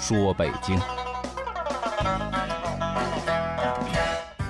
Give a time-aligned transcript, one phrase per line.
[0.00, 0.80] 说：“北京，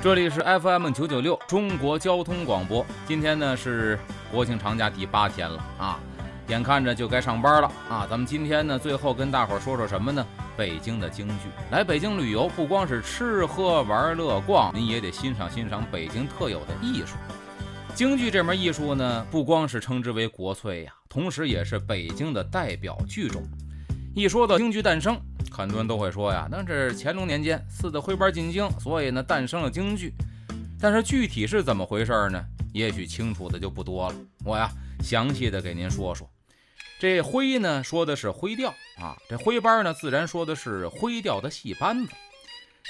[0.01, 2.87] 这里是 FM 九九六中国交通广播。
[3.07, 3.99] 今天呢是
[4.31, 5.99] 国庆长假第八天了啊，
[6.47, 8.07] 眼看着就该上班了啊。
[8.09, 10.25] 咱们今天呢最后跟大伙儿说说什么呢？
[10.57, 11.49] 北京的京剧。
[11.73, 17.17] 来北京旅游，不光是吃喝玩乐逛，您也得欣赏欣赏北京特有的艺术。
[17.93, 23.43] 京剧这门艺术呢，不光是称之为国粹呀，同时也是北京的代表剧种。”
[24.13, 30.13] 一说到京剧诞生，很多人都会说呀，那这是乾隆年间四的徽班进京，所以呢诞生了京剧。
[30.81, 32.43] 但是具体是怎么回事呢？
[32.73, 34.15] 也许清楚的就不多了。
[34.45, 34.71] 我呀
[35.03, 36.31] 详细的给您说说。
[37.01, 42.13] 这徽呢说的是徽调啊，这徽班呢自然说的是徽调的戏班子。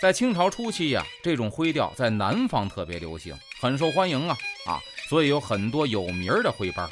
[0.01, 6.89] 在清朝初期呀，这种徽调在南方特别流行，很受欢迎啊啊，所以有很多有名的徽班。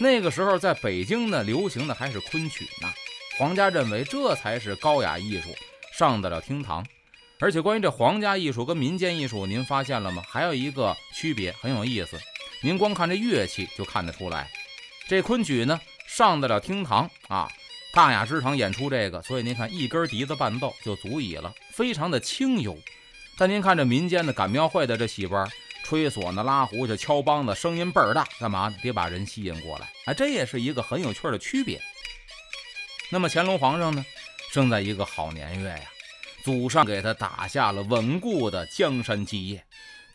[0.00, 2.88] 那个时候在北京呢流行的还是昆曲呢。
[3.38, 5.54] 皇家认为这才是高雅艺术，
[5.96, 6.84] 上得了厅堂。
[7.38, 10.20] 而且关于这皇家艺术跟民间艺术，您发现了吗？
[10.28, 12.18] 还有一个区别很有意思。
[12.60, 14.50] 您光看这乐器就看得出来，
[15.06, 17.48] 这昆曲呢上得了厅堂啊，
[17.94, 22.76] 大雅之堂演出这个，所以您看一根笛子伴奏就足以了，非常的轻柔。
[23.36, 25.48] 但您看这民间的赶庙会的这戏班，
[25.84, 28.92] 吹唢呐、拉胡、就敲梆子，声音倍儿大，干嘛别？
[28.92, 29.88] 把人吸引过来。
[30.06, 31.80] 啊，这也是一个很有趣的区别。
[33.10, 34.04] 那么乾隆皇上呢，
[34.52, 35.80] 生在一个好年月呀，
[36.44, 39.64] 祖上给他打下了稳固的江山基业，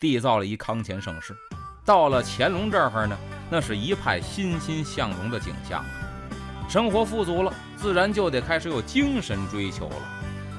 [0.00, 1.34] 缔造了一康乾盛世。
[1.84, 3.18] 到了乾隆这儿呢，
[3.50, 5.84] 那是一派欣欣向荣的景象，
[6.68, 9.96] 生活富足了，自然就得开始有精神追求了。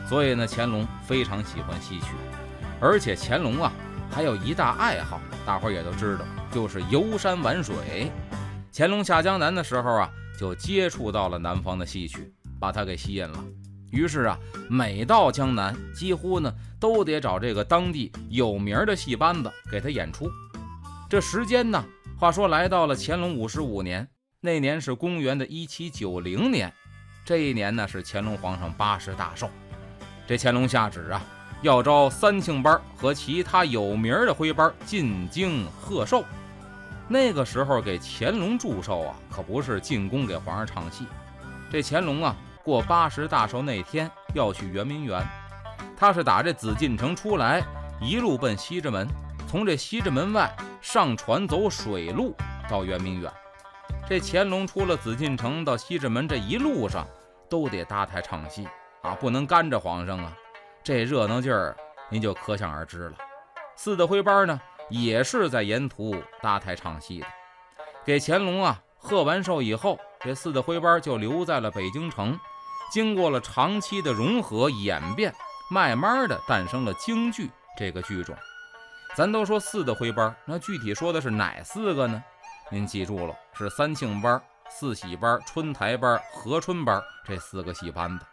[0.10, 2.08] 所以呢，乾隆非常喜欢戏曲，
[2.82, 3.72] 而且乾隆啊
[4.12, 8.12] 还有一大爱好，大伙儿也都知道，就是游山玩水。
[8.74, 10.12] 乾隆下江南的时候啊。
[10.38, 13.44] 就接触到了南方的戏曲，把他给吸引了。
[13.92, 14.38] 于是啊，
[14.70, 20.30] 每到江南，几乎呢都得找这个当地有名的戏班子给他演出。
[21.10, 21.84] 这时间呢，
[22.20, 24.06] 话说来到了乾隆五十五年，
[24.42, 26.74] 那年是公元的一七九零年。
[27.24, 29.50] 这一年呢是乾隆皇上八十大寿，
[30.28, 31.24] 这乾隆下旨啊，
[31.62, 36.26] 要招三庆班和其他有名的徽班进京贺寿。
[37.08, 41.06] 那个时候给乾隆祝寿啊，可不是进宫给皇上唱戏。
[41.72, 45.24] 这乾隆啊，过八十大寿那天要去圆明园，
[45.96, 47.64] 他是打这紫禁城出来，
[48.02, 49.08] 一路奔西直门，
[49.48, 50.52] 从这西直门外
[50.82, 52.36] 上船走水路
[52.68, 53.32] 到圆明园。
[54.08, 57.08] 这乾隆出了紫禁城到西直门这一路上
[57.50, 58.68] 都得搭台唱戏
[59.02, 60.32] 啊，不能干着皇上啊。
[60.84, 61.76] 这热闹劲儿
[62.10, 63.18] 您就可想而知了。
[63.76, 64.60] 四大徽班呢？
[64.90, 67.28] 也是在沿途搭台唱戏的，
[68.06, 72.40] 给乾隆啊贺完寿以后，这四大徽班就留在了北京城，
[72.92, 75.34] 经过了长期的融合演变，
[75.70, 78.36] 慢慢的诞生了京剧这个剧种。
[79.16, 82.24] 咱都说四大徽班，那具体说的是哪四个呢？
[82.70, 88.26] 您记住了，是三庆班、四喜班、春台班、和春班这四个戏班子。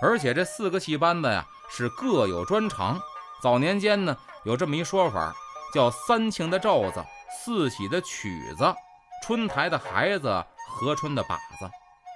[0.00, 3.00] 而且这四个戏班子呀是各有专长。
[3.42, 5.34] 早年间呢有这么一说法。
[5.72, 8.74] 叫三庆的咒子，四喜的曲子，
[9.22, 11.70] 春台的孩子，和春的靶子，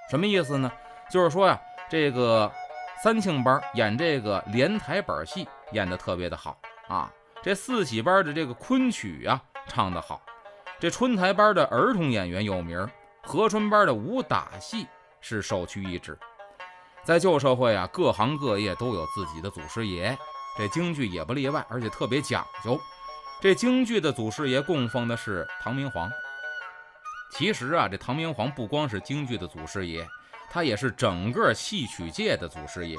[0.09, 0.71] 什么意思呢？
[1.09, 1.59] 就是说呀，
[1.89, 2.51] 这个
[3.03, 6.57] 三庆班演这个连台本戏演得特别的好
[6.87, 10.21] 啊，这四喜班的这个昆曲啊唱得好，
[10.79, 12.87] 这春台班的儿童演员有名，
[13.23, 14.87] 和春班的武打戏
[15.19, 16.17] 是首屈一指。
[17.03, 20.17] 在旧社会啊，各行各业都有自己的祖师爷，
[20.57, 22.77] 这京剧也不例外，而且特别讲究。
[23.39, 26.09] 这京剧的祖师爷供奉的是唐明皇。
[27.31, 30.07] 其实啊，这唐明皇不光是京剧的祖师爷，
[30.49, 32.97] 他也是整个戏曲界的祖师爷。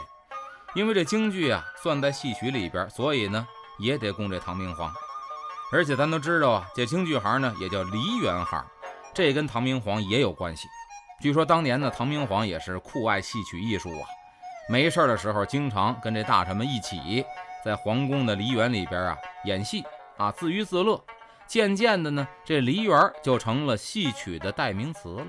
[0.75, 3.45] 因为这京剧啊算在戏曲里边，所以呢
[3.81, 4.93] 也得供这唐明皇。
[5.73, 8.65] 而且咱都知道啊，这京剧行呢也叫梨园行，
[9.13, 10.69] 这跟唐明皇也有关系。
[11.21, 14.07] 据说当年呢，唐明皇也是酷爱戏曲艺术啊，
[14.69, 17.25] 没事的时候经常跟这大臣们一起
[17.65, 19.85] 在皇宫的梨园里边啊演戏。
[20.19, 21.03] 啊，自娱自乐，
[21.47, 25.27] 渐渐的呢，这梨园就成了戏曲的代名词了。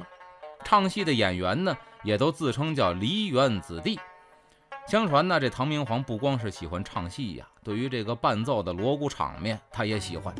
[0.66, 4.00] 唱戏的演员呢，也都自称叫梨园子弟。
[4.88, 10.34] 相传呢，这唐明皇不光是喜欢唱戏呀，对于这个伴奏的锣鼓场面，他也喜欢，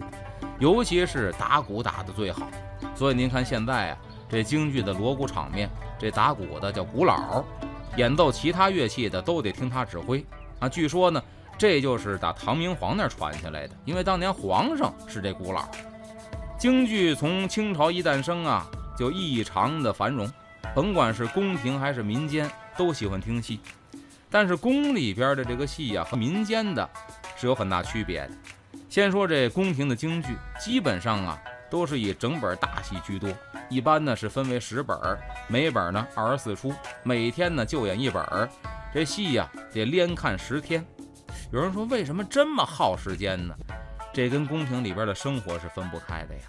[0.58, 2.50] 尤其是打鼓打得最好。
[2.96, 3.98] 所以您看现在啊，
[4.28, 5.70] 这京剧的锣鼓场面，
[6.00, 7.46] 这打鼓的叫鼓佬，
[7.98, 10.26] 演奏其他乐器的都得听他指挥
[10.60, 10.68] 啊。
[10.68, 11.24] 据说呢，
[11.60, 15.68] 这就是打唐明皇那儿传下来的，因为当年皇上是这古老。
[16.58, 18.66] 京剧从清朝一诞生啊，
[18.98, 20.32] 就异常的繁荣，
[20.74, 23.60] 甭管是宫廷还是民间，都喜欢听戏。
[24.30, 26.90] 但是宫里边的这个戏呀，和民间的
[27.36, 28.32] 是有很大区别的。
[28.88, 30.30] 先说这宫廷的京剧，
[30.62, 31.38] 基本上啊
[31.70, 33.30] 都是以整本大戏居多，
[33.70, 34.98] 一般呢是分为十本，
[35.50, 36.74] 每本呢二十四出，
[37.04, 38.24] 每天呢就演一本。
[38.94, 40.86] 这戏呀得连看十天。
[41.52, 43.56] 有人说为什么这么耗时间呢？
[44.14, 46.42] 这跟宫廷里边的生活是分不开的呀。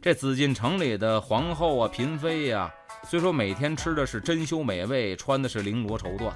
[0.00, 6.30] 这紫禁城里的皇后啊、嫔妃呀，虽说每天吃的是珍馐美味，穿的是绫罗绸缎，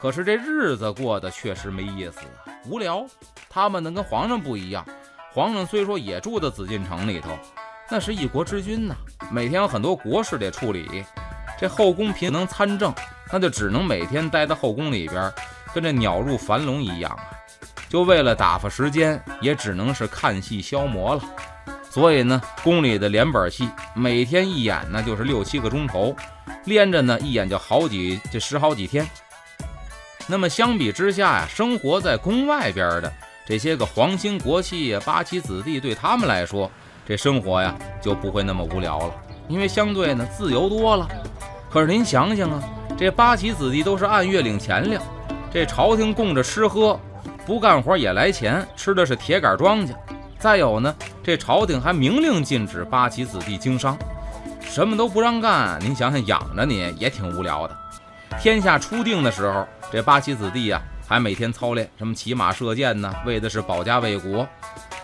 [0.00, 3.06] 可是这日子过得确实没意思啊，无聊。
[3.50, 4.82] 他们呢跟皇上不一样，
[5.30, 7.36] 皇上虽说也住在紫禁城里头，
[7.90, 8.94] 那是一国之君呐，
[9.30, 11.04] 每天有很多国事得处理。
[11.58, 12.94] 这后宫嫔能参政，
[13.30, 15.30] 那就只能每天待在后宫里边，
[15.76, 17.28] 跟这鸟入樊笼一样啊。
[17.86, 21.22] 就为了打发时间，也只能是看戏消磨了。
[21.90, 26.16] 所以呢，宫里的连本戏每天一演呢，就是六七个钟头，
[26.64, 29.06] 连着呢一演就好几这十好几天。
[30.26, 33.12] 那么相比之下呀，生活在宫外边的
[33.46, 36.70] 这些个皇亲国戚、八旗子弟，对他们来说，
[37.06, 39.14] 这生活呀就不会那么无聊了，
[39.46, 41.06] 因为相对呢自由多了。
[41.70, 42.62] 可是您想想啊，
[42.96, 45.02] 这八旗子弟都是按月领钱粮，
[45.56, 47.00] 这朝廷供着吃喝。
[47.46, 49.94] 不干活也来钱，吃的是铁杆庄稼。
[50.38, 53.96] 再有呢，这朝廷还明令禁止八旗子弟经商，
[54.60, 55.80] 什么都不让干。
[55.80, 57.74] 您想想，养着你也挺无聊的。
[58.38, 64.46] 天下初定的时候，这八旗子弟呀，还每天操练什么骑马射箭呢，为的是保家卫国。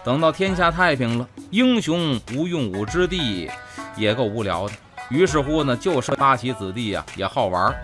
[0.04, 3.50] 等到天下太平了，英雄无用武之地，
[3.96, 4.74] 也够无聊的。
[5.08, 7.74] 于是乎呢，就剩八旗子弟呀，也好玩，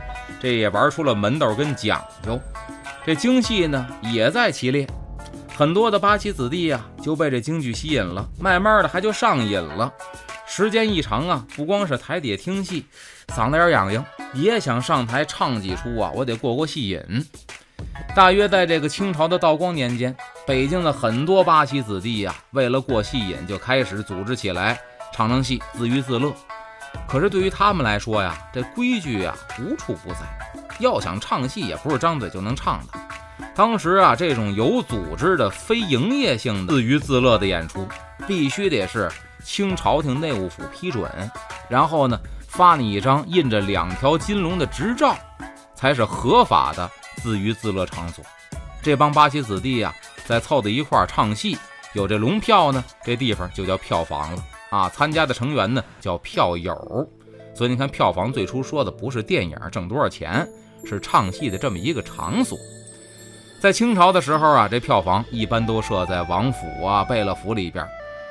[0.41, 2.39] 这也玩出了门道跟讲究。
[3.05, 4.87] 这京戏呢也在其列，
[5.57, 9.93] 很多的八旗子弟呀就被这京剧吸引了，慢慢的还就上瘾了。
[10.47, 12.85] 时间一长啊，不光是台底下听戏，
[13.29, 17.01] 嗓子眼痒痒，也想上台唱几出啊，我得过过戏瘾。
[18.17, 20.15] 大约在这个清朝的道光年间，
[20.47, 24.79] 北京的很多八旗子弟呀，为了过戏瘾，就开始组织起来
[25.13, 26.33] 唱唱戏，自娱自乐。
[27.07, 30.21] 可是对于他们来说呀，这规矩啊无处不在。
[30.79, 32.99] 要想唱戏，也不是张嘴就能唱的。
[33.55, 37.89] 当时啊，这种有组织的非营业性的自娱自乐的演出，
[38.27, 39.11] 必须得是
[39.43, 41.11] 清朝廷内务府批准，
[41.69, 45.17] 然后呢，发你一张印着两条金龙的执照，
[45.75, 48.25] 才是合法的自娱自乐场所。
[48.81, 49.93] 这帮八旗子弟呀，
[50.25, 51.59] 在凑在一块儿唱戏，
[51.95, 54.89] 有这龙票呢，这地方就叫票房了啊。
[54.89, 57.09] 参加的成员呢，叫票友。
[57.55, 60.49] 所以你看，票房最初说的不是电影挣多少钱。
[60.85, 62.57] 是唱戏的这么一个场所，
[63.61, 67.85] 在清朝的时候啊，这票房一般都设在王府啊、贝勒府里边，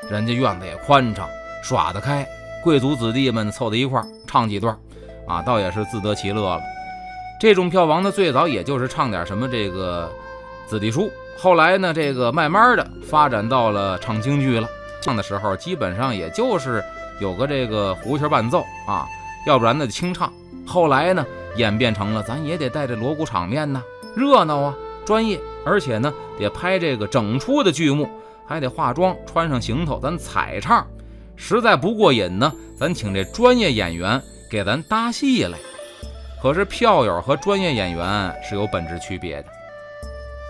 [0.10, 1.28] 人家院子也宽敞，
[1.62, 2.26] 耍得开，
[2.64, 4.76] 贵族子弟们凑在一块唱几段，
[5.28, 6.62] 啊，倒也是自得其乐了。
[7.40, 10.10] 这种票房呢，最早也就是唱点什么这个
[10.66, 14.68] 子弟书，后来呢，这个慢慢的发展到了唱京剧了。
[15.02, 16.84] 唱的时候基本上也就是
[17.20, 19.08] 有个这个胡琴伴奏啊，
[19.46, 20.32] 要不然呢清唱。
[20.66, 21.26] 后来呢。
[21.58, 23.82] 演变成了，咱也得带着锣鼓场面呢，
[24.16, 28.08] 热闹啊，专业，而且呢，得拍这个整出的剧目，
[28.46, 30.86] 还得化妆，穿上行头，咱彩唱。
[31.36, 35.58] 实在不过瘾呢，咱请这专业演员给咱搭戏来。
[36.40, 39.48] 可是票友和专业演员是有本质区别的。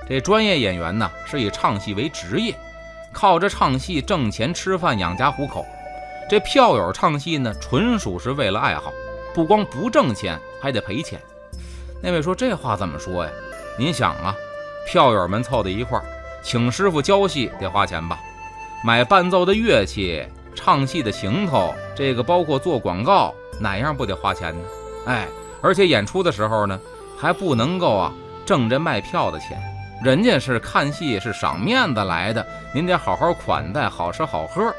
[0.10, 2.54] 这专业演员呢，是以唱戏为职业，
[3.18, 5.66] 靠着唱戏挣钱吃饭养家糊口。
[6.30, 8.94] 这票友唱戏呢，纯属是为了爱好。
[9.34, 11.20] 不光不挣钱，还得赔钱。
[12.00, 13.32] 那位说这话怎么说呀？
[13.76, 14.36] 您想啊，
[14.86, 16.06] 票友们凑在一块儿，
[16.44, 18.20] 请师傅教戏得花钱吧？
[18.84, 24.64] 买伴奏的乐器、唱戏的行头，这个包括做广告，哪样不得花钱呢？
[25.08, 25.28] 哎，
[25.60, 26.80] 而且演出的时候呢，
[27.18, 28.14] 还不能够啊
[28.46, 29.60] 挣这卖票的钱。
[30.04, 34.74] 人家是看戏是赏面子来的，您得好好款待，好吃好喝，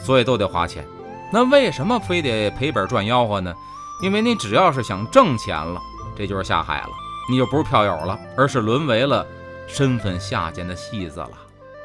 [0.00, 0.84] 所以都得花钱。
[1.32, 3.54] 那为什么非得赔本赚吆喝呢？
[4.02, 5.80] 因为你只要是想挣钱了，
[6.16, 6.90] 这就是下海了，
[7.30, 9.26] 你就不是票友了，而是沦为了
[9.66, 11.30] 身份下贱的戏子了。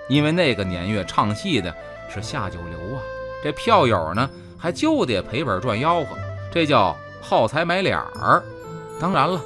[0.10, 1.74] 因为那个年月唱戏的
[2.14, 3.00] 是下九流啊，
[3.44, 6.18] 这票友呢还就得赔本赚吆喝，
[6.52, 8.44] 这叫耗财买脸儿。
[9.00, 9.40] 当然了，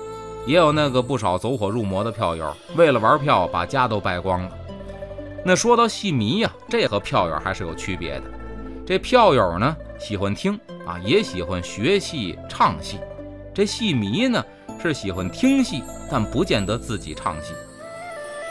[0.45, 4.51] 也有那个不少走火入魔的票友，为了玩票把家都败光了。
[5.45, 8.23] 那说到戏迷呀，这和票友还是有区别的。
[8.85, 12.97] 这票友呢喜欢听啊，也喜欢学戏唱戏；
[13.53, 14.43] 这戏迷呢
[14.81, 15.81] 是喜欢听戏，
[16.11, 17.53] 但不见得自己唱戏。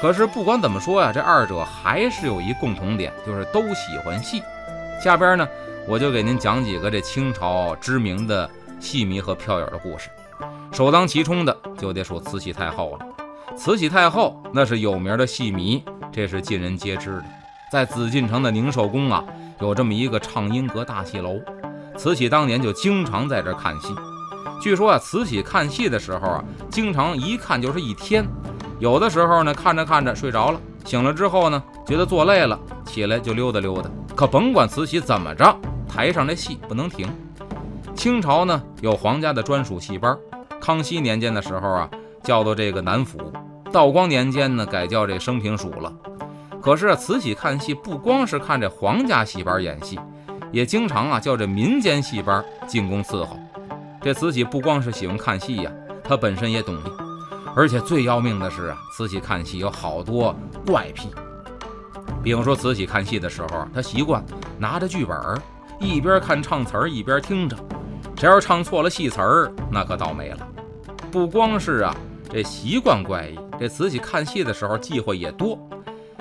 [0.01, 4.43] 可是不管怎么说呀，这二者还是有一共同点，就是都喜欢戏。
[5.03, 5.47] 下边呢，
[5.87, 8.49] 我就给您讲几个这清朝知名的
[8.81, 10.09] 戏迷和票友的故事。
[10.73, 13.07] 首当其冲的就得数慈禧太后了。
[13.55, 17.25] 慈禧太后那是有名的戏迷，这是尽人皆知的。
[17.71, 19.23] 在紫禁城的宁寿宫啊，
[19.61, 21.39] 有这么一个畅音阁大戏楼，
[21.97, 23.95] 慈禧当年就经常在这看戏。
[24.63, 28.27] 据说啊，慈禧看戏的时候啊，经常一看就是一天。
[28.79, 33.91] 有的时候呢，看着看着睡着了，醒了之后呢，觉得坐累了，起来就溜达溜达。
[34.17, 35.55] 可甭管慈禧怎么着，
[35.87, 37.07] 台上这戏不能停。
[37.95, 40.17] 清朝呢有皇家的专属戏班，
[40.63, 41.91] 康熙年间的时候啊，
[42.23, 43.19] 叫做这个南府；
[43.73, 45.93] 道光年间呢，改叫这升平署了。
[46.63, 49.99] 可是啊慈禧看戏不光是看这皇家戏班演戏，
[50.53, 53.37] 也经常啊叫这民间戏班进宫伺候。
[54.01, 55.73] 这慈禧不光是喜欢看戏呀，
[56.05, 56.79] 她本身也懂。
[57.57, 60.33] 而且最要命的是啊，慈禧看戏有好多
[60.65, 61.09] 怪癖。
[62.23, 64.25] 比方说，慈禧看戏的时候，她习惯
[64.61, 65.37] 拿着剧本儿，
[65.81, 67.57] 一边看唱词儿，一边听着。
[68.23, 70.49] 谁要唱错了戏词儿，那可倒霉了。
[71.11, 71.93] 不光是啊，
[72.31, 75.59] 这习惯怪异，这慈禧看戏的时候忌讳也多。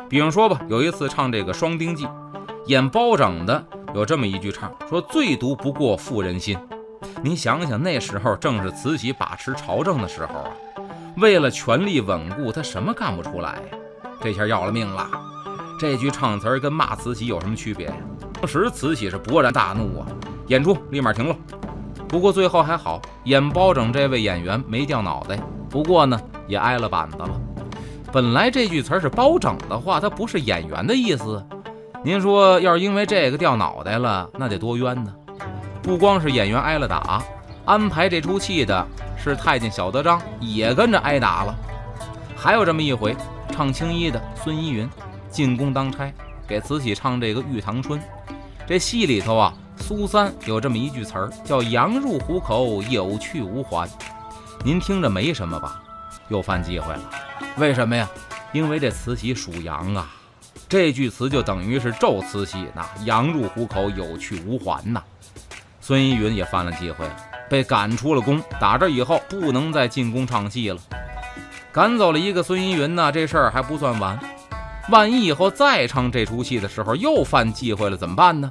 [0.10, 2.06] 比方说吧，有一次唱这个《双丁记》，
[2.66, 6.58] 演包拯的有这么一句唱，说“最毒不过妇人心”。
[7.22, 10.50] 您想想，那时候正是慈禧把持朝政的时候啊。
[11.18, 13.78] 为了权力稳固，他什么干不出来呀？
[14.20, 15.08] 这下要了命了！
[15.80, 17.94] 这句唱词儿跟骂慈禧有什么区别呀？
[18.34, 20.08] 当时慈禧是勃然大怒啊，
[20.48, 21.36] 演出立马停了。
[22.12, 25.40] 不过最后还好，演包拯这位演员没掉脑袋，
[25.70, 27.30] 不过呢也挨了板子了。
[28.12, 31.42] 本来这句词儿是包拯的话，他不是演员的意思。
[32.04, 35.16] 您说要是因为这个掉脑袋了，那得多冤呢！
[35.82, 37.24] 不光是演员挨了打，
[37.64, 38.86] 安排这出戏的。
[39.24, 41.56] 是太监小德张也跟着挨打了，
[42.36, 43.16] 还有这么一回，
[43.52, 44.90] 唱青衣的孙依云
[45.30, 46.12] 进宫当差，
[46.48, 48.00] 给慈禧唱这个《玉堂春》。
[48.68, 49.54] 这戏里头啊，
[49.92, 53.90] 苏三有这么一句词儿，叫“羊入虎口，有去无还”。
[54.64, 55.84] 您听着没什么吧？
[56.30, 57.02] 又犯忌讳了，
[57.58, 58.10] 为什么呀？
[58.54, 60.10] 因为这慈禧属羊啊，
[60.70, 65.04] 这句词就等于是咒慈禧那“羊入虎口，有去无还”呐。
[65.82, 67.06] 孙一云也犯了忌讳。
[67.50, 70.80] 被赶出了宫，打这以后不能再进宫唱戏了。
[71.74, 74.18] 赶走了一个孙一云呢，这事儿还不算完。
[74.90, 78.50] 万一以后再唱这出戏的时候又犯忌讳了，怎么办呢？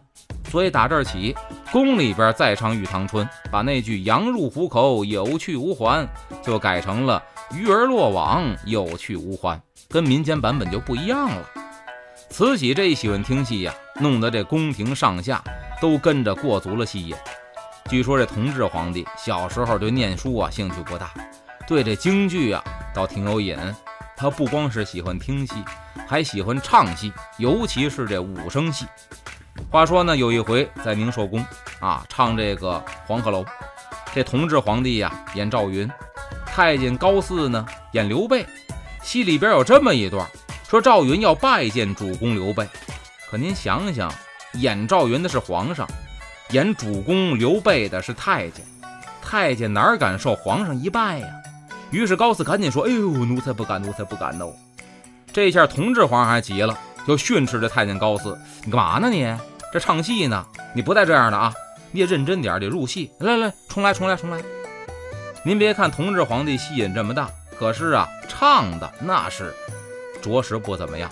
[0.50, 1.34] 所以打这儿起，
[1.70, 6.08] 宫里边再唱《玉堂春》，把那句“羊入虎口，有去无还”
[6.42, 7.22] 就改成了
[7.54, 11.48] “鱼儿落网，有去无还”，跟民间版本就不一样了。
[12.28, 15.42] 慈禧这一喜欢听戏呀，弄得这宫廷上下
[15.80, 17.14] 都跟着过足了戏瘾。
[17.88, 21.12] 据说这同治皇帝小时候对念书啊兴趣不大，
[21.66, 23.56] 对这京剧啊倒挺有瘾。
[24.16, 25.54] 他不光是喜欢听戏，
[26.06, 28.84] 还喜欢唱戏，尤其是这武生戏。
[29.68, 31.44] 话说呢，有一回在宁寿宫
[31.80, 32.72] 啊唱这个
[33.06, 33.42] 《黄鹤楼》，
[34.14, 35.90] 这同治皇帝呀演赵云，
[36.46, 38.46] 太监高四呢演刘备。
[39.02, 40.28] 戏里边有这么一段，
[40.68, 42.68] 说赵云要拜见主公刘备。
[43.30, 44.12] 可您想想，
[44.54, 45.86] 演赵云的是皇上。
[46.50, 48.64] 演主公刘备的是太监，
[49.22, 51.28] 太监哪敢受皇上一拜呀？
[51.92, 54.44] 于是高四赶紧说：“哎呦，奴才不敢，奴才不敢呢。”
[55.32, 56.76] 这下同治皇上还急了，
[57.06, 58.36] 就训斥这太监高四
[58.66, 59.08] ：“你干嘛呢？
[59.08, 59.24] 你
[59.72, 60.44] 这唱戏呢？
[60.74, 61.52] 你不带这样的啊！
[61.92, 63.10] 你也认真点，得入戏。
[63.20, 64.40] 来来，重来，重来，重来。
[65.44, 69.54] 您别看同治皇帝戏瘾这么大，可是啊，唱的那是
[70.20, 71.10] 着实不怎么样。”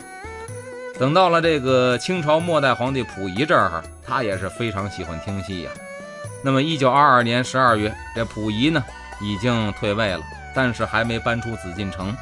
[0.98, 5.70] 等到了这个清朝末代皇帝溥仪这儿，他也是非常喜欢听戏呀。
[6.42, 8.84] 那么，一九二二年十二月，这溥仪呢
[9.20, 10.20] 已经退位了，
[10.52, 12.12] 但是还没搬出紫禁城。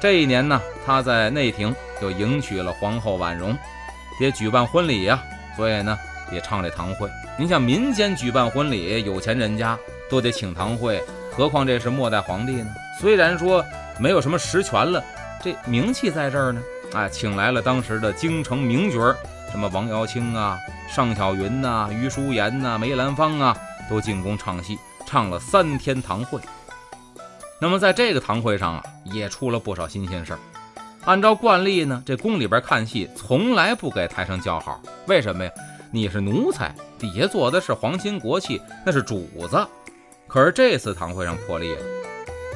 [0.00, 3.56] 这一年呢，他在内廷就迎娶了皇后婉容，
[4.20, 5.20] 也举办婚礼呀，
[5.56, 5.98] 所以呢
[6.30, 7.08] 也唱这堂会。
[7.38, 9.78] 您像民间举办婚礼，有钱人家
[10.10, 12.68] 都得请堂会，何况这是末代皇帝呢？
[13.00, 13.64] 虽然说
[13.98, 15.02] 没有什么实权了，
[15.42, 16.62] 这名气在这儿呢。
[16.92, 19.16] 哎，请来了当时的京城名角儿，
[19.50, 20.58] 什么王瑶卿啊、
[20.88, 23.56] 尚小云呐、于淑妍呐、梅兰芳啊，
[23.90, 26.40] 都进宫唱戏，唱了三天堂会。
[27.58, 30.38] 那么在这个堂会上啊，也出了不少新鲜事儿。
[31.06, 35.50] 按照惯例呢，这宫里边看戏从来不给台上叫好，为什么呀？
[35.92, 39.64] 你是奴才，底下坐的是皇亲国戚，那是主子。
[40.26, 41.80] 可是这次堂会上破例了，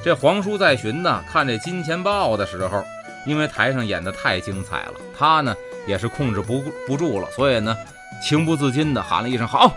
[0.04, 2.82] 这皇叔在巡呢，看这金钱豹的时候，
[3.24, 5.54] 因为台上演的太精彩了，他呢
[5.86, 7.76] 也是控制不不住了，所以呢
[8.20, 9.72] 情不自禁的喊了一声好。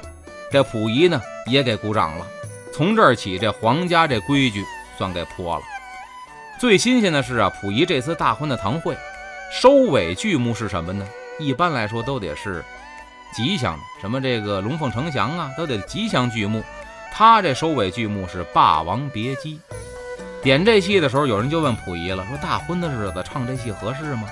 [0.51, 2.25] 这溥仪呢也给鼓掌了。
[2.73, 4.63] 从这儿起，这皇家这规矩
[4.97, 5.61] 算给破了。
[6.63, 8.95] 最新鲜的是啊，溥仪这次大婚的堂会，
[9.51, 11.05] 收尾剧目是什么呢？
[11.37, 12.63] 一般来说都得是
[13.33, 16.63] 吉祥的，什么这个龙凤呈祥啊，都得吉祥剧目。
[17.11, 19.59] 他这收尾剧目是《霸王别姬》。
[20.41, 24.29] 点这戏的时候，有人就问溥仪了，说大婚的日子唱这戏合适吗？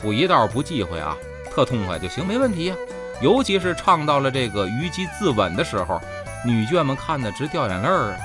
[0.00, 1.16] 溥仪倒是不忌讳啊，
[1.50, 2.76] 特痛快就行，没问题呀。
[3.20, 6.00] 尤其是唱到了这个虞姬自刎的时候，
[6.44, 8.18] 女眷们看的直掉眼泪儿啊。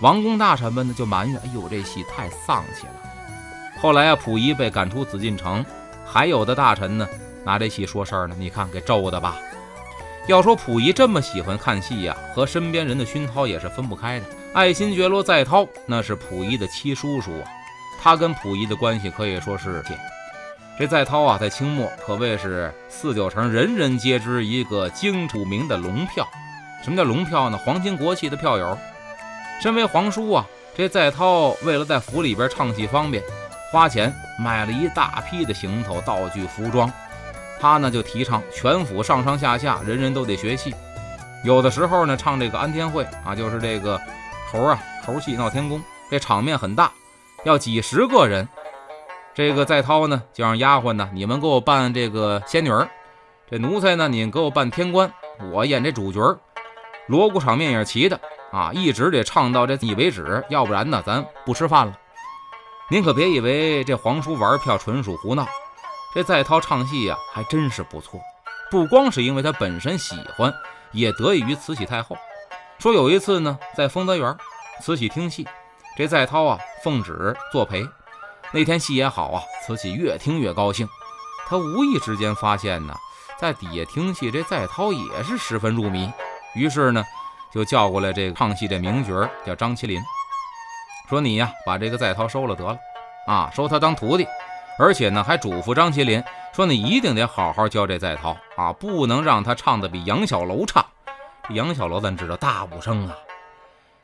[0.00, 2.92] 王公大臣们呢就埋怨，哎呦，这戏太丧气了。
[3.80, 5.64] 后来啊，溥仪被赶出紫禁城，
[6.04, 7.08] 还有的大臣呢
[7.44, 9.36] 拿这戏说事儿呢，你看给咒的吧。
[10.28, 14.26] 要说溥仪这么喜欢看戏呀，和身边人的熏陶也是分不开的。
[14.52, 17.44] 爱新觉罗载涛那是溥仪的七叔叔啊，
[18.00, 19.98] 他跟溥仪的关系可以说是铁。
[20.78, 26.26] 这载涛啊，在清末可谓是四九城人人皆知一个京楚名的龙票。
[26.84, 27.58] 什么叫龙票呢？
[27.58, 28.76] 皇亲国戚的票友。
[29.62, 33.22] 身为皇叔啊，这载涛为了在府里边唱戏方便，
[33.70, 36.90] 花钱买了一大批的行头、道具、服装。
[37.60, 40.74] 他呢就提倡全府上上下下人人都得学戏，
[41.44, 44.00] 有的时候呢唱这个安天会啊，就是这个
[44.50, 46.90] 猴啊猴戏闹天宫，这场面很大，
[47.44, 48.48] 要几十个人。
[49.32, 52.88] 这个在涛呢就让丫鬟呢，你们给我扮这个仙女儿，
[53.48, 55.08] 这奴才呢你给我扮天官，
[55.52, 56.36] 我演这主角，
[57.06, 58.20] 锣鼓场面也是齐的
[58.52, 61.98] 啊，一直得唱到这戏为止，要不然呢咱不吃饭了。
[62.90, 65.46] 您可别以为这皇叔玩票纯属胡闹。
[66.14, 68.20] 这在涛唱戏呀，还真是不错。
[68.70, 70.52] 不光是因为他本身喜欢，
[70.92, 72.16] 也得益于慈禧太后。
[72.78, 74.36] 说有一次呢，在丰德园，
[74.82, 75.48] 慈禧听戏，
[75.96, 77.88] 这在涛啊奉旨作陪。
[78.50, 80.86] 那天戏也好啊，慈禧越听越高兴。
[81.46, 82.94] 她无意之间发现呢，
[83.38, 86.12] 在底下听戏，这在涛也是十分入迷。
[86.54, 87.02] 于是呢，
[87.54, 90.00] 就叫过来这个唱戏这名角叫张麒麟，
[91.08, 92.78] 说你呀，把这个在涛收了得了，
[93.26, 94.26] 啊，收他当徒弟。
[94.78, 100.84] 而且呢，还嘱咐张麒麟说：“你一定得好好教这在涛啊，不能让他唱的比杨小楼差。
[101.50, 103.14] 杨小楼咱知道大武生啊，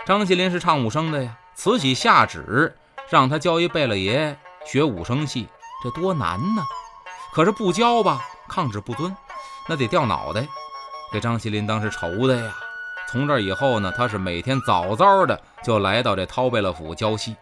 [0.05, 1.39] 张麒麟是唱武生的呀。
[1.55, 2.77] 慈禧下旨
[3.09, 5.49] 让他教一贝勒爷学武生戏，
[5.83, 6.63] 这多难呢！
[7.33, 9.17] 可是不教吧，抗旨不遵，
[9.67, 10.47] 那得掉脑袋。
[11.11, 12.55] 这张麒麟当时愁的呀。
[13.11, 17.35] 从这以后呢，他是每天早早的就来到这涛贝勒府教戏。”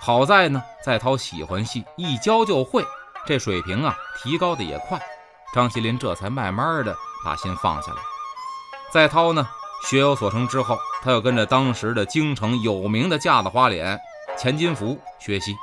[0.00, 2.84] 好在呢，在涛喜欢戏，一教就会，
[3.26, 5.00] 这水平啊提高的也快。
[5.52, 6.94] 张锡林这才慢慢的
[7.24, 7.98] 把心放下来。
[8.92, 9.48] 在涛呢
[9.88, 13.98] 学有所成之后，他又跟着当时的京城有名的架子花脸
[14.36, 15.56] 钱金福学习。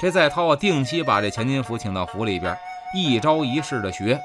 [0.00, 2.58] 这在涛啊定期把这钱金福请到府里边，
[2.94, 4.20] 一招一式的学，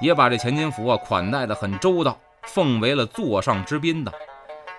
[0.00, 4.12] 也把这钱金福啊款待的很周到，奉为了座上之宾的。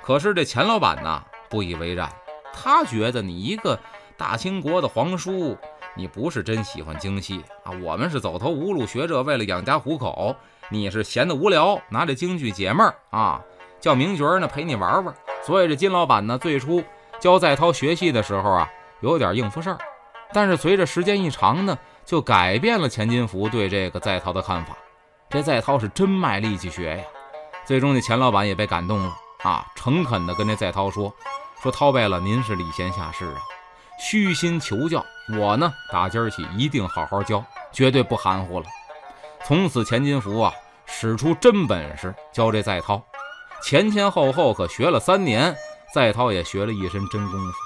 [0.02, 2.10] 可是这钱老板呢不以为然，
[2.54, 3.80] 他觉得你一个。
[4.20, 5.56] 大清国的皇叔，
[5.94, 7.72] 你不是真喜欢京戏啊？
[7.84, 10.36] 我们是走投无路学这，为了养家糊口。
[10.70, 13.40] 你是闲得无聊，拿着京剧解闷儿啊，
[13.80, 15.14] 叫名角呢陪你玩玩。
[15.44, 16.84] 所以这金老板呢，最初
[17.20, 18.68] 教在涛学戏的时候啊，
[19.02, 19.78] 有点应付事儿。
[20.34, 24.76] 但是随着时间一长呢，就改变了钱金福对这个在涛的看法。
[25.30, 27.04] 这在涛是真卖力气学呀。
[27.68, 31.14] 最终这钱老板也被感动了啊，诚恳地跟这在涛说
[31.62, 33.42] ：“说涛贝勒，您是礼贤下士啊。”
[34.00, 35.04] 虚心求教，
[35.38, 38.66] 我呢打今儿起一定好好教，绝对不含糊了。
[39.46, 40.54] 从此钱金福啊
[40.86, 43.02] 使出真本事教这在涛，
[43.62, 45.54] 前前后后可学了三年，
[45.94, 47.58] 在涛也学了一身真功夫。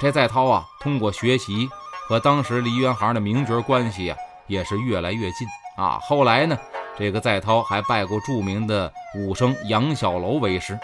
[0.00, 1.70] 这在涛啊通过学习
[2.06, 4.16] 和当时梨园行的名角关系啊
[4.48, 5.98] 也是越来越近啊。
[6.02, 6.58] 后来呢，
[6.96, 10.78] 这个在涛还拜过著名的武生杨小楼为师。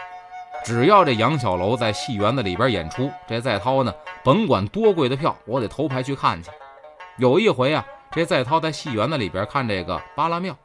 [0.64, 6.50] 只要这杨小楼在戏园子里边演出，这在涛呢，甭管多贵的票，我得头排去看去。
[7.18, 10.56] 有一回啊，这在涛在戏园子里边看这个巴拉庙，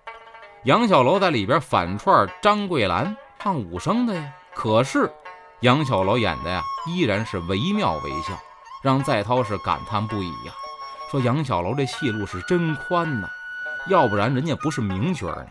[0.64, 4.34] 杨小楼在里边反串张桂兰唱武生的呀。
[4.56, 5.12] 可是
[5.60, 8.34] 杨小楼演的呀，依然是惟妙惟肖，
[8.82, 10.54] 让在涛是感叹不已呀。
[11.12, 13.30] 说杨小楼这戏路是真宽呐，
[13.88, 15.46] 要不然人家不是名角呢。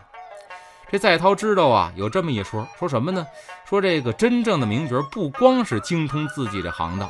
[0.91, 3.27] 这在涛知道啊，有这么一说，说什么呢？
[3.65, 7.09] 说这个真正的名角不光是精通自己这行当，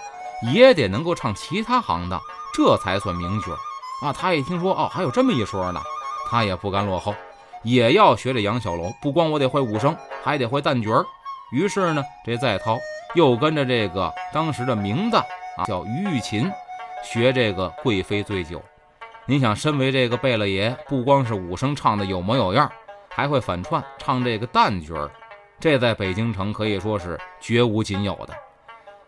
[0.53, 2.21] 也得能够唱其他行当，
[2.55, 3.53] 这才算名角
[4.03, 4.13] 啊。
[4.13, 5.81] 他一听说哦，还有这么一说呢，
[6.29, 7.15] 他也不甘落后，
[7.63, 8.93] 也要学这杨小楼。
[9.01, 11.07] 不光我得会武生，还得会旦角儿。
[11.51, 12.77] 于是呢，这在涛
[13.15, 15.21] 又跟着这个当时的名旦
[15.57, 16.53] 啊，叫于玉琴，
[17.03, 18.63] 学这个贵妃醉酒。
[19.31, 22.69] 您想，身为这个贝勒爷，不光是武生唱的有模有样，
[23.09, 25.09] 还会反串唱这个旦角儿，
[25.61, 28.35] 这在北京城可以说是绝无仅有的。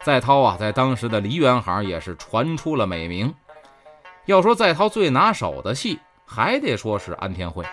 [0.00, 3.34] 在涛啊，在当时的梨园行也是传出了美名。
[4.26, 7.64] 要说在涛最拿手的戏，还得说是安天会。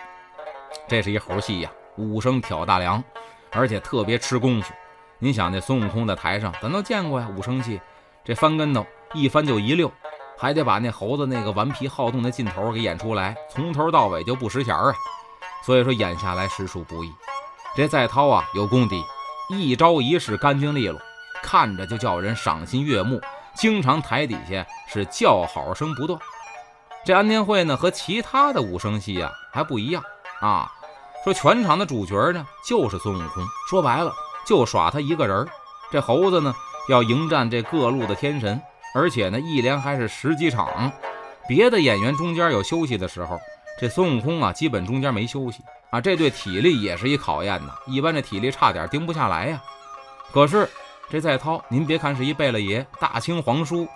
[0.88, 3.04] 这是一猴戏呀，武生挑大梁，
[3.52, 4.74] 而且特别吃功夫。
[5.20, 7.80] 您想，那孙悟空在台上，咱都见过呀，武生戏，
[8.24, 8.84] 这翻跟头
[9.14, 9.92] 一翻就一溜。
[10.40, 14.94] 还得把那猴子那个顽皮好动的劲头给演出来，从头到尾就不识钱啊，
[15.66, 17.14] 所以说演下来实属不易。
[17.76, 19.04] 这在涛啊有功底，
[19.50, 21.00] 一招一式干净利落，
[21.44, 23.22] 看着就叫人赏心悦目，
[23.54, 26.18] 经常台底下是叫好声不断。
[27.06, 30.02] 这安天会呢和其他的武生戏啊还不一样
[30.40, 30.72] 啊，
[31.24, 34.14] 说全场的主角呢就是孙悟空，说白了
[34.46, 35.48] 就耍他一个人
[35.92, 36.56] 这猴子呢
[36.88, 38.62] 要迎战这各路的天神。
[38.94, 40.92] 而且呢，一连还是十几场，
[41.48, 43.40] 别的演员中间有休息的时候，
[43.80, 47.74] 这孙悟空啊，基本中间没休息啊，这对体力也是一考验呐。
[47.86, 49.62] 一般这体力差点盯不下来呀。
[50.32, 50.70] 可是
[51.10, 53.88] 这在涛，您别看是一贝勒爷，大清皇叔，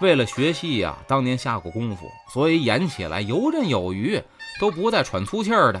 [0.00, 4.22] 为了学戏呀，当年下过功夫，所以演起来游刃有余，
[4.60, 5.80] 都不带喘粗气儿的。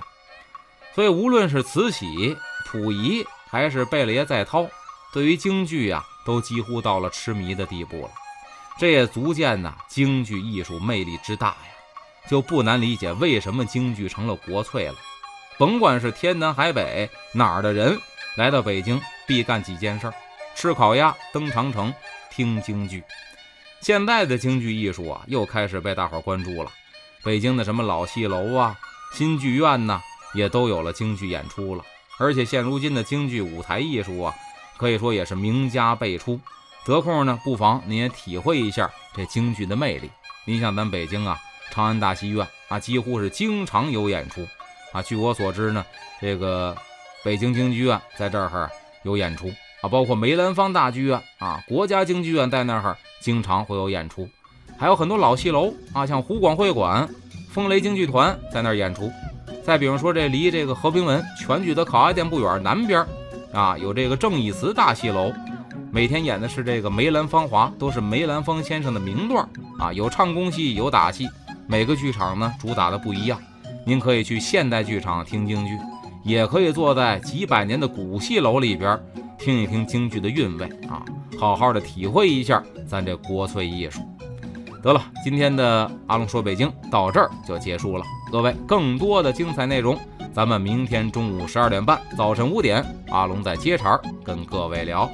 [0.94, 4.66] 所以无论是慈禧、溥仪，还是贝勒爷在涛，
[5.12, 8.10] 对于京剧呀，都几乎到了痴迷的地步了。
[8.78, 11.56] 这也足见呐，京剧艺术魅力之大呀，
[12.30, 14.94] 就不难理解为什么京剧成了国粹了。
[15.58, 17.98] 甭管是天南海北哪儿的人
[18.36, 20.14] 来到北京，必干几件事儿：
[20.54, 21.92] 吃烤鸭、登长城、
[22.30, 23.02] 听京剧。
[23.80, 26.70] 现在的京剧艺术啊，又开始被大伙关注了。
[27.24, 28.78] 北京的什么老戏楼啊、
[29.12, 30.00] 新剧院呐，
[30.34, 31.82] 也都有了京剧演出了。
[32.20, 34.32] 而且现如今的京剧舞台艺术啊，
[34.76, 36.40] 可以说也是名家辈出。
[36.84, 40.10] 得空呢，不妨您也体会一下这京剧的魅力。
[40.44, 41.38] 您像咱北京啊，
[41.70, 44.46] 长安大戏院啊，几乎是经常有演出
[44.92, 45.02] 啊。
[45.02, 45.84] 据我所知呢，
[46.20, 46.74] 这个
[47.22, 48.70] 北京京剧院在这儿
[49.02, 49.48] 有演出
[49.82, 54.26] 啊，包括梅兰芳大剧院啊，国家京剧院在那儿经常会有演出，
[54.78, 57.06] 还有很多老戏楼啊，像湖广会馆、
[57.50, 59.12] 风雷京剧团在那儿演出。
[59.62, 63.04] 再比如说，这离这个和平门全聚德烤鸭店不远，南边
[63.52, 65.30] 啊，有这个正义祠大戏楼。
[65.90, 69.48] 每天演的是这个梅兰芳华，都是梅兰芳先生的名段
[69.78, 71.26] 啊，有唱功戏，有打戏。
[71.66, 73.40] 每个剧场呢主打的不一样，
[73.86, 75.78] 您可以去现代剧场听京剧，
[76.22, 79.00] 也可以坐在几百年的古戏楼里边
[79.38, 81.02] 听一听京剧的韵味啊，
[81.38, 84.00] 好好的体会一下咱这国粹艺术。
[84.82, 89.98] 得了，今天的阿龙说北京到这儿就结束了，各位更多的精彩内容，
[90.32, 95.10] 咱们明天中午十二点半，早晨五点，阿龙在接茬跟各位聊。